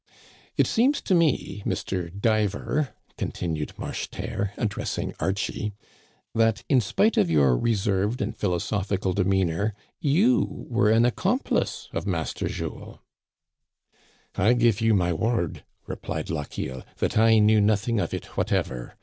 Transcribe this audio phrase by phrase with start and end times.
[0.57, 2.09] "It seems to me, Mr.
[2.11, 5.73] Diver," continued Marche terre, addressing Archie,
[6.33, 12.47] that, in spite of your reserved and philosophical demeanor, you were an accomplice of Master
[12.47, 12.97] Jules."
[14.33, 18.95] "I give you my word," replied Lochiel, "that I knew nothing of it whatever.